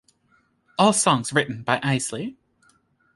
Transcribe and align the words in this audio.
All 0.79 0.93
songs 0.93 1.31
written 1.31 1.61
by 1.61 1.77
Eisley. 1.81 2.35